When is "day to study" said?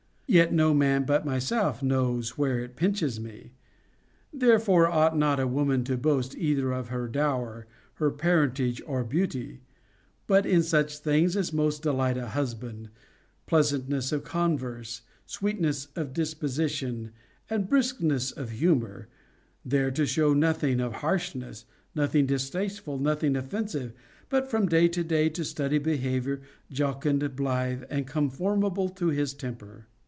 25.03-25.77